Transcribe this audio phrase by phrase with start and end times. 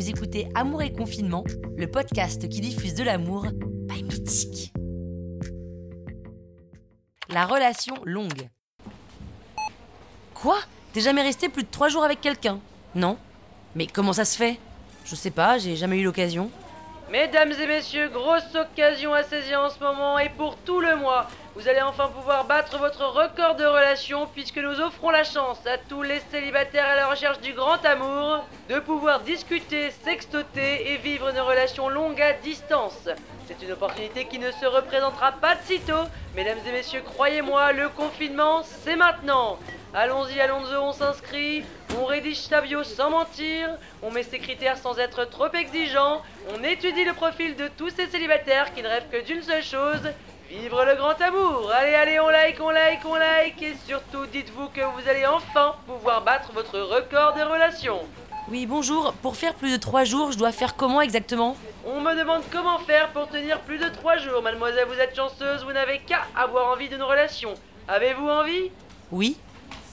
[0.00, 1.44] vous écoutez Amour et Confinement,
[1.76, 4.72] le podcast qui diffuse de l'amour by Mythique.
[7.28, 8.48] La relation longue.
[10.32, 10.56] Quoi?
[10.94, 12.60] T'es jamais resté plus de trois jours avec quelqu'un?
[12.94, 13.18] Non?
[13.74, 14.58] Mais comment ça se fait?
[15.04, 16.50] Je sais pas, j'ai jamais eu l'occasion.
[17.10, 21.26] Mesdames et messieurs, grosse occasion à saisir en ce moment et pour tout le mois.
[21.56, 25.76] Vous allez enfin pouvoir battre votre record de relation puisque nous offrons la chance à
[25.76, 31.30] tous les célibataires à la recherche du grand amour de pouvoir discuter, sextoter et vivre
[31.30, 33.08] une relation longue à distance.
[33.48, 36.06] C'est une opportunité qui ne se représentera pas de sitôt.
[36.36, 39.58] Mesdames et messieurs, croyez-moi, le confinement, c'est maintenant.
[39.92, 41.64] Allons-y, allons-y, on s'inscrit,
[41.98, 43.68] on rédige sa bio sans mentir,
[44.02, 46.22] on met ses critères sans être trop exigeant,
[46.54, 50.00] on étudie le profil de tous ces célibataires qui ne rêvent que d'une seule chose,
[50.48, 51.70] vivre le grand amour.
[51.72, 55.74] Allez, allez, on like, on like, on like, et surtout dites-vous que vous allez enfin
[55.86, 58.00] pouvoir battre votre record des relations.
[58.48, 59.12] Oui, bonjour.
[59.22, 61.56] Pour faire plus de trois jours, je dois faire comment exactement?
[61.86, 64.42] On me demande comment faire pour tenir plus de trois jours.
[64.42, 67.54] Mademoiselle, vous êtes chanceuse, vous n'avez qu'à avoir envie d'une relation.
[67.86, 68.72] Avez-vous envie?
[69.12, 69.36] Oui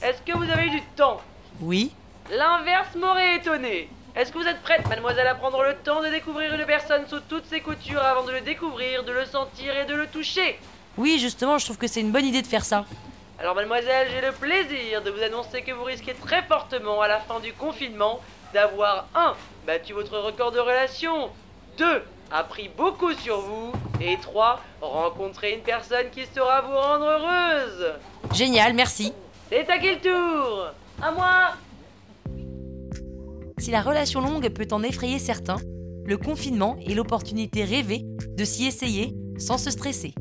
[0.01, 1.21] Est-ce que vous avez eu du temps?
[1.61, 1.91] Oui
[2.31, 3.89] L'inverse m'aurait étonné.
[4.15, 7.19] Est-ce que vous êtes prête, mademoiselle, à prendre le temps de découvrir une personne sous
[7.21, 10.59] toutes ses coutures avant de le découvrir, de le sentir et de le toucher?
[10.97, 12.85] Oui, justement, je trouve que c'est une bonne idée de faire ça.
[13.39, 17.19] Alors, mademoiselle, j'ai le plaisir de vous annoncer que vous risquez très fortement à la
[17.19, 18.19] fin du confinement
[18.53, 19.35] d'avoir 1.
[19.67, 21.29] battu votre record de relation,
[21.77, 22.03] 2.
[22.31, 23.71] appris beaucoup sur vous,
[24.01, 24.59] et 3.
[24.81, 27.93] rencontré une personne qui saura vous rendre heureuse.
[28.33, 29.13] Génial, merci.
[29.49, 30.71] C'est à qui le tour?
[31.01, 31.53] À moi
[33.57, 35.57] Si la relation longue peut en effrayer certains,
[36.05, 38.03] le confinement est l'opportunité rêvée
[38.35, 40.13] de s'y essayer sans se stresser.